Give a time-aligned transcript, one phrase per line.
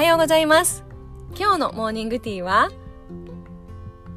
[0.00, 0.82] はようございます。
[1.38, 2.70] 今日のモーニングティーは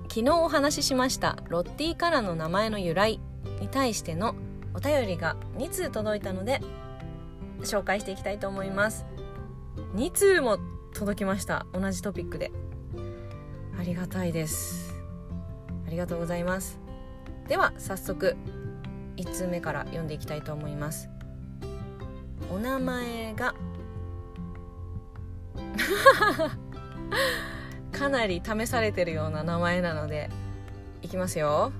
[0.07, 3.19] 昨日お話ししましたロッティからの名前の由来
[3.59, 4.33] に対しての
[4.73, 6.61] お便りが2通届いたので
[7.63, 9.05] 紹介していきたいと思います。
[9.95, 10.57] 2通も
[10.93, 12.53] 届きました同じトピックで。
[13.77, 14.95] ありがたいです。
[15.85, 16.79] ありがとうございます。
[17.49, 18.37] では早速
[19.17, 21.09] 1通目から読んでいきたいと思います。
[22.49, 23.53] お名前が
[27.91, 30.29] かなり試されてるような名前なので
[31.01, 31.71] いきますよ。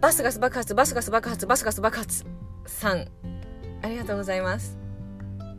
[0.00, 2.24] バスガス爆発バスガス爆発バスガス爆発。
[2.66, 3.08] 3
[3.82, 4.78] ありがとうございます。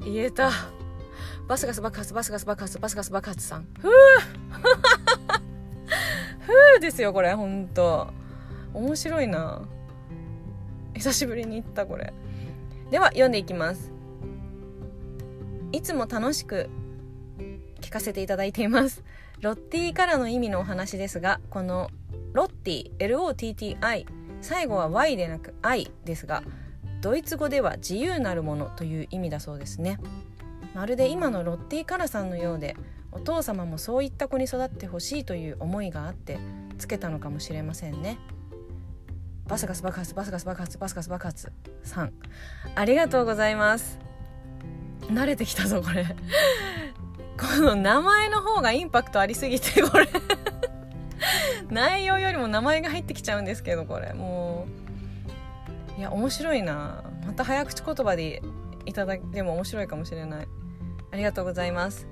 [0.04, 0.52] 言えた。
[1.48, 3.68] バスガス爆発バスガス爆発バスガス爆発さん。
[3.80, 3.92] ふう
[6.40, 8.08] ふうですよこれほんと。
[8.74, 9.62] 面白いな。
[10.94, 12.14] 久しぶりに言ったこれ。
[12.92, 13.92] では読んでいきます。
[15.72, 16.70] いつも楽しく
[17.82, 19.04] 聞かせていただいています。
[19.42, 21.92] ロッティからの意味のお話ですがこの
[22.34, 24.06] ロッティ LOTTI
[24.42, 26.44] 最後は Y でなく I ですが
[27.02, 30.00] ドイツ語では自由なるものという意味だそうですね。
[30.74, 32.76] まるで今のロッティカラさんのようで
[33.12, 36.40] お父様もそういった子に育ってほしいという思いがあって
[36.78, 38.18] つけたのかもしれませんね。
[39.48, 41.52] バスガス爆発バスガス爆発バスガス爆発
[41.86, 42.12] 3
[42.76, 44.00] ありがとうございます。
[45.10, 46.06] 慣れてきたぞこれ。
[47.38, 50.08] この名前の方がインパクトありすぎて これ。
[51.70, 54.14] 内容よりも名前が入ってきちゃうんですけどこれ。
[54.14, 54.68] も
[55.98, 56.00] う。
[56.00, 57.04] いや面白いな。
[57.26, 58.42] また早口言葉で
[58.86, 60.48] いただいても面白いかもしれない。
[61.12, 62.08] ありがとうございます。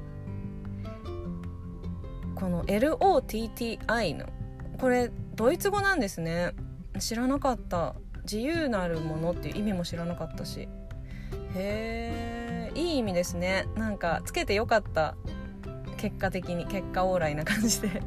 [2.35, 4.25] この LOTTI の
[4.79, 6.51] これドイツ語なんですね。
[6.99, 7.95] 知らなかった。
[8.23, 10.61] 自由なるものっていう意味も知らなかったし。
[10.61, 10.67] へ
[11.55, 12.44] え
[12.75, 13.67] いい意味ですね。
[13.75, 15.15] なんかつけてよかった
[15.97, 18.01] 結果的に結果オーライな感じで。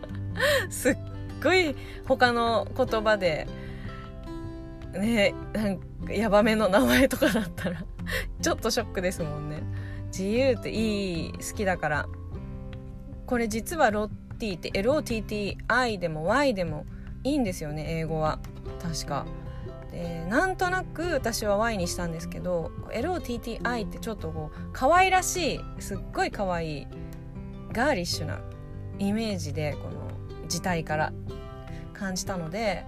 [0.70, 0.96] すっ
[1.42, 1.74] ごい
[2.06, 3.46] 他の言葉で
[4.92, 7.84] ねなんかヤバめの名前とかだったら
[8.42, 9.62] ちょっとショックですもんね。
[10.06, 12.06] 自由っていい好きだから。
[13.26, 14.08] これ実はロッ
[14.38, 16.84] ティって LOTTI でも Y でも
[17.24, 18.38] いいんですよね英語は。
[18.82, 19.24] 確か。
[19.94, 26.86] でなんとなく私は Y にしたんですけど LOTTI ってちょっとこう可愛らしいすっごい可愛い
[27.72, 28.40] ガーリッシュな
[28.98, 31.12] イメージでこの字体から
[31.92, 32.84] 感じたので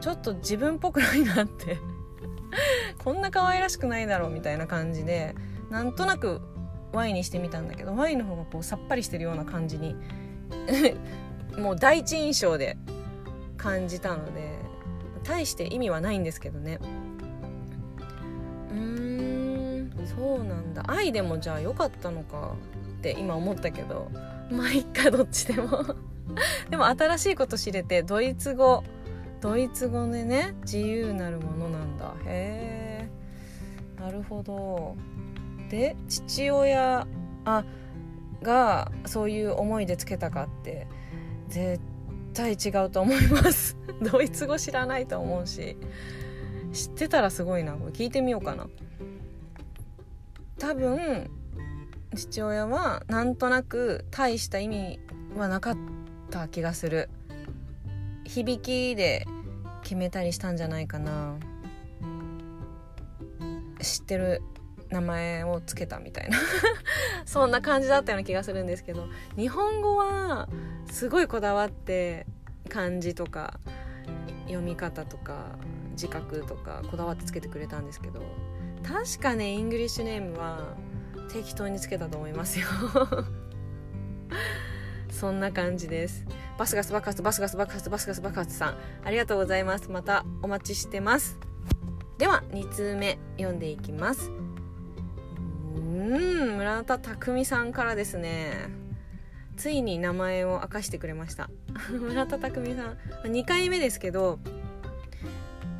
[0.00, 1.78] ちょっと自分っぽくないなって。
[2.98, 5.34] こんな可愛らしくないだろうみたいな感じで
[5.70, 6.42] なんとなく
[6.92, 9.96] Y にしてみたんだけど Y の方がこうさっぱりしてるような感じに
[11.58, 12.76] もう第一印象で
[13.56, 14.51] 感じたので
[15.24, 16.78] 大して意味はないんですけどね。
[18.70, 20.84] うーんそうなんだ。
[20.88, 22.54] 愛でもじゃあ良かったのか
[22.98, 24.10] って今思ったけど
[24.50, 25.84] まあいっかどっちでも。
[26.70, 28.84] でも新しいこと知れてドイツ語
[29.40, 32.14] ドイツ語でね自由なるものなんだ。
[32.26, 33.08] へ
[33.98, 34.00] え。
[34.00, 34.96] なるほど。
[35.68, 37.06] で父親
[37.44, 37.64] あ
[38.42, 40.86] がそういう思いでつけたかって。
[41.48, 41.82] 絶
[42.32, 43.76] 対違うと思います。
[44.02, 45.76] ドイツ語知らないと思うし。
[46.72, 47.74] 知ってたらすごいな。
[47.74, 48.68] これ聞いてみようかな。
[50.58, 51.30] 多分
[52.14, 55.00] 父親はなんとなく大した意味
[55.36, 55.76] はなかっ
[56.30, 57.10] た気がする。
[58.24, 59.26] 響きで
[59.82, 61.36] 決めたりしたんじゃないかな。
[63.80, 64.42] 知ってる
[64.92, 66.38] 名前をつけたみたいな。
[67.24, 70.48] そんな感じだったような気がするんですけど日本語は
[70.90, 72.26] すごいこだわって
[72.68, 73.58] 漢字とか
[74.46, 75.56] 読み方とか
[75.94, 78.20] 字画とかこだわってつけてくれたんですけど
[78.82, 80.74] 確かね English name は
[81.32, 82.66] 適当につけたと思いますよ。
[85.08, 86.26] そんな感じです。
[86.58, 89.90] バスガス爆発バスガス爆発バスガス爆発さんありがとうございます。
[89.90, 91.38] またお待ちしてます。
[92.18, 94.41] では2通目読んでいきます。
[96.02, 98.52] うん村田匠さんからですね。
[99.56, 101.48] ついに名前を明かしてくれました。
[101.90, 102.96] 村田匠さ
[103.28, 103.30] ん。
[103.30, 104.40] 2回目ですけど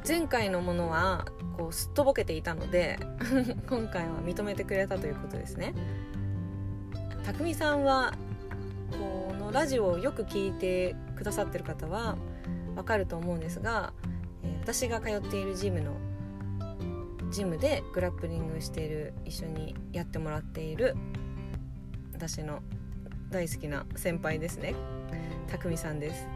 [0.06, 1.26] 前回のものは
[1.56, 2.98] こうすっとぼけていたので
[3.69, 5.74] 今回は認めてくれたということですね。
[7.25, 8.12] 匠さんは
[8.92, 12.16] このラジオをよく聞いてくださってる方は
[12.76, 13.92] わかると思うんですが、
[14.44, 15.92] え、私が通っているジムの
[17.32, 20.94] ジムでグラップリングしている一緒にやってもらっている
[22.12, 22.61] 私の
[23.31, 24.75] 大好きな先輩ですね。
[25.49, 26.29] たくみさんです。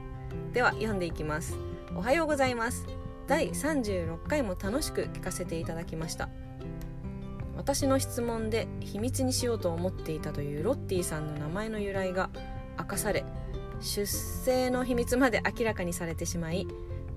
[0.53, 1.57] では読んでいきます。
[1.95, 2.87] おはようございます。
[3.27, 6.31] 第36回も楽しく聞かせていただきました。
[7.57, 12.31] 私の質問で秘密にしようと思っていたというロッティさんの名前の由来が
[12.79, 13.25] 明かされ
[13.81, 16.67] 出生の秘密まで明らかにされてしまい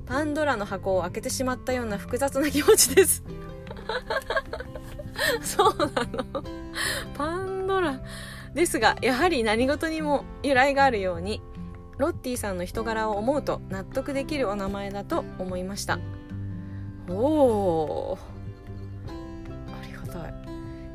[0.06, 3.24] パンドラの箱を開けてしまったような複雑な気持ちです。
[5.42, 6.44] そうなの。
[7.16, 8.00] パンドラ。
[8.54, 11.42] ですがやはり何事にも由来があるように
[11.98, 16.00] ロッティさんの人柄を思うと納得できるお名前だと思いました。
[17.10, 18.18] おお
[19.08, 20.34] ありがたい。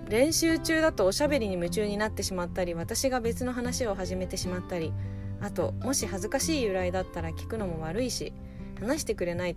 [0.08, 4.92] 練習中だとおしゃべりに夢中になってしまったり私が別の話を始めてしまったり
[5.40, 8.32] あともし恥ずかしい由来だったら聞くのも悪いし
[8.80, 9.54] 話してくれない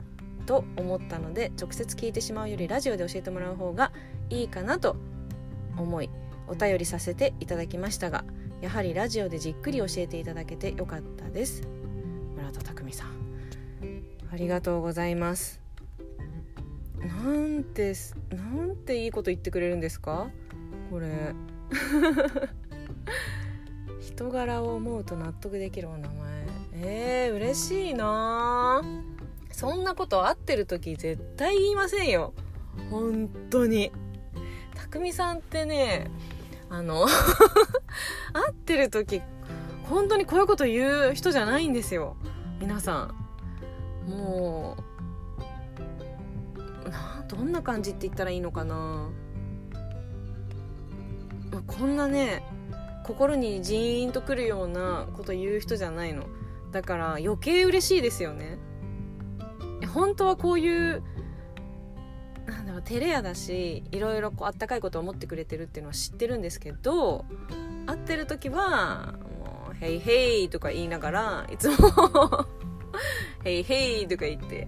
[0.48, 3.92] と思ったので直接聞いてしまうよりラジオで教えてもらう方が
[4.32, 4.96] いいかなと
[5.78, 6.10] 思い
[6.48, 8.24] お便りさせていただきましたが
[8.62, 11.62] やはりラジオでじっくり教えていただけてよかったです。
[12.36, 13.10] 村田匠さん。
[14.32, 15.62] ありがとうございます。
[17.00, 17.94] なんて
[18.32, 20.32] なんていいこと言ってくれるんですか？
[20.90, 21.36] これ。
[24.02, 26.48] 人柄を思うと納得できるお名前。
[26.74, 28.82] えー、嬉しいな
[29.58, 32.36] そんなこと会ってる時絶対言いませんよ。
[32.92, 33.92] 本当に。
[34.76, 36.12] 匠さんってね
[36.70, 37.08] あの
[38.34, 39.20] 会ってる時
[39.86, 42.18] 本当にこういうこと言う人じゃないんですよ。
[42.62, 43.12] 皆さ
[44.06, 44.12] ん。
[44.12, 44.78] も
[46.86, 49.10] うなどんな感じって言ったらいいのかな。
[51.66, 52.44] こんなね
[53.04, 56.26] 心にジーンとくるようなこと言う人じゃないの。
[56.72, 58.60] だから余計嬉しいですよね。
[59.88, 61.04] 本当はこういう
[62.46, 67.26] なんだろう照れ屋だしいろいろこうあったかいことを思ってくれてるっていうのは知ってるんですけど
[67.86, 71.76] 会ってる時はもう「ヘイヘイ」とか言いながらいつも
[73.44, 74.68] 「ヘイヘイ」とか言って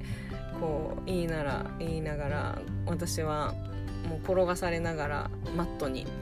[0.59, 3.53] こう言いなら言いながら私は
[4.09, 6.05] もう転がされながらマットに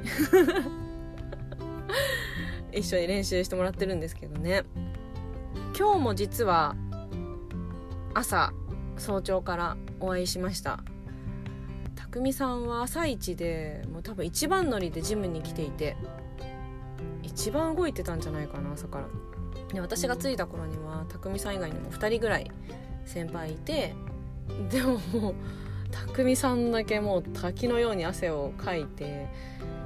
[2.72, 4.64] 一緒に練習してもらってるんですけどね。
[5.78, 6.76] 今日も実は
[8.16, 8.52] 朝
[8.98, 10.84] 早朝からお会いしました。
[11.96, 15.98] 匠さんは朝一でもう多分一番乗りでジムに来ていて
[17.22, 19.08] 一番動いてたんじゃないかな朝から。
[19.74, 22.50] で私が着いた頃には匠さん以外にも2人ぐらい
[23.06, 23.94] 先輩いて
[24.70, 25.36] でももう
[25.92, 29.28] 匠さんだけもう滝のように汗をかいて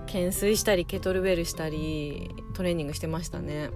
[0.05, 3.69] 懸垂したりケトルベルしたりトレーニングしてましたね。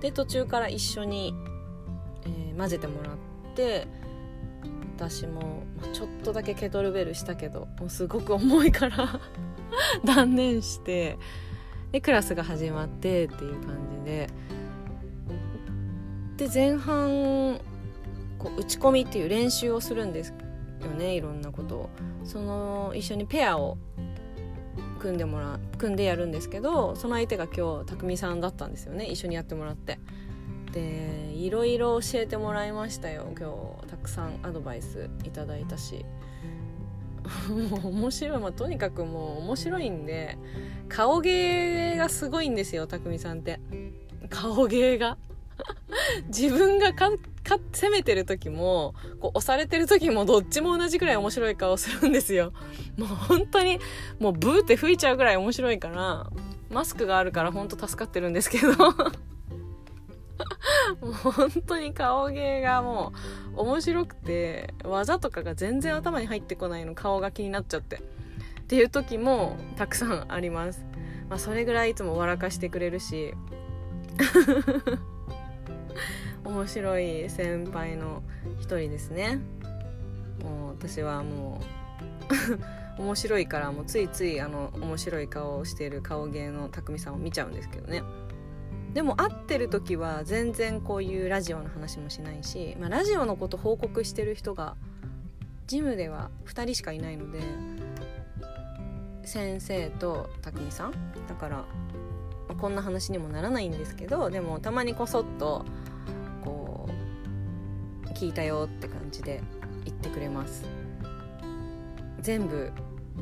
[0.00, 1.34] で途中から一緒に、
[2.24, 3.16] えー、混ぜてもらっ
[3.54, 3.86] て
[5.00, 5.62] 私も
[5.94, 9.20] ちょっとだけケトルベルしたけどもうすごく重いから
[10.04, 11.18] 断念して
[11.90, 14.28] でクラスが始まってっていう感じで。
[16.36, 17.60] で前半
[18.38, 20.32] こう打ち込みっていう練習をするんです
[20.82, 21.90] よねいろんなことを。
[22.24, 23.76] その一緒にペアを
[24.98, 29.98] 組んでもら組んでやるんですけどその相手が今日匠さんだったんですよね一緒にやってもらって。
[30.72, 33.26] でいろいろ教えてもらいましたよ。
[33.38, 33.50] 今
[33.82, 36.04] 日たくさんアドバイスいただいたし。
[37.48, 40.38] も う面白い、まあ、とにかくもう面白いんで
[40.88, 43.60] 顔芸がすごいんですよ匠さんって。
[44.28, 45.18] 顔芸が。
[46.28, 47.10] 自分がか
[47.42, 52.52] か攻めてる時もこう押されてる時もどっちも同じぐらい面白い顔するんですよ。
[52.96, 53.78] もう本当に
[54.18, 56.30] もうブーって吹いちゃうぐらい面白いから
[56.70, 58.72] マスクがあるから本当助かってるんですけど。
[61.00, 63.12] もう本当に顔芸がも
[63.56, 67.96] う面白くて技とかが全然頭に入ってこないの顔が気になっちゃって。
[67.96, 70.84] っていう時もたくさんあります、
[71.28, 73.34] まあ、それぐらいいつも笑かしてくれるし。
[76.44, 78.22] 面白い先輩の
[78.58, 79.38] 一人ですね。
[80.42, 81.60] もう私はも
[82.98, 88.02] う 面白いからもうついついあの面白い顔をしている顔芸の匠さんを見ちゃうんですけどね。
[88.94, 94.76] でも会ってる時は全然こういうラジオの話もしないし、まあ、ラジオのこと報告してる人が
[95.66, 97.40] ジムでは2人しかいないので
[99.22, 100.92] 先生と匠さん。
[101.28, 101.64] だから、ま
[102.48, 105.64] あ、こんな話にもならないんですけどでもたまにこそっと
[106.44, 106.88] こ
[108.04, 109.40] う聞いたよって感じで
[109.84, 110.64] 言ってくれます。
[112.20, 112.72] 全部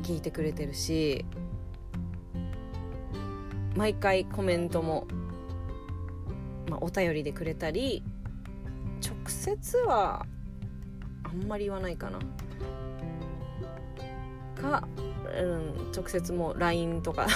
[0.01, 1.25] 聞いてくれてるし
[3.75, 5.07] 毎回コメントも
[6.69, 8.03] まあ、お便りでくれたり
[9.05, 10.25] 直接は
[11.23, 12.19] あんまり言わないかな。
[14.59, 14.87] か、
[15.39, 17.27] うん、直接もう LINE とか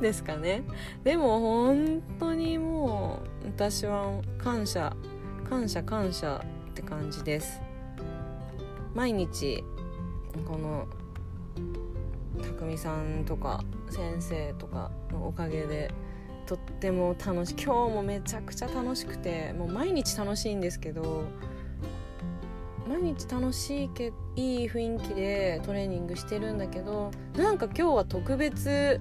[0.00, 0.64] ですかね。
[1.04, 4.94] でも本当にもう私は感謝
[5.48, 7.60] 感謝感謝って感じです。
[8.94, 9.64] 毎日
[10.46, 10.86] この
[12.42, 15.90] 匠さんとか先生とかのおかげで
[16.48, 17.62] とっても楽しい。
[17.62, 21.24] 今日もめちゃくちゃ楽しくてもう毎日楽しいんですけど
[22.88, 28.98] 毎日楽しいけいい雰囲気でトレーニングしてるんだけどなんか今日は特別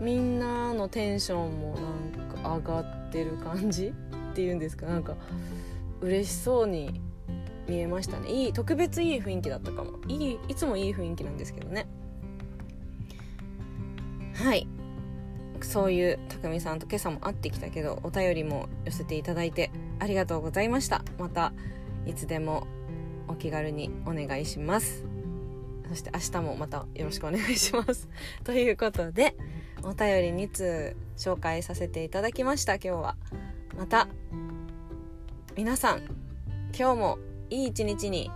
[0.00, 1.76] みんなのテンションも
[2.16, 3.92] なんか上がってる感じ
[4.32, 4.86] っていうんですか。
[4.86, 5.16] なんか
[6.00, 7.00] 嬉しそうに
[7.68, 8.30] 見えましたね。
[8.30, 9.98] いい特別いい雰囲気だったかも。
[10.06, 11.88] いいいつもいい雰囲気なんですけどね。
[14.34, 14.68] はい。
[15.74, 21.02] そういう匠さんと今朝も会ってきたけどお便りも寄せていただいてありがとうございました。
[21.18, 21.52] また
[22.06, 22.68] いつでも
[23.26, 25.04] お気軽にお願いします。
[25.88, 28.08] そして明日もまたよろしくお願いします。
[28.44, 29.34] ということで
[29.82, 33.16] お便り2通紹介させていただきました今日は。
[33.76, 34.06] また
[35.56, 36.04] 皆さん
[36.72, 37.18] 今日も
[37.50, 38.30] いい一日に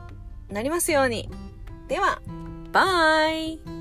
[0.49, 1.31] なりますように。
[1.87, 2.21] では
[2.73, 3.78] バイ。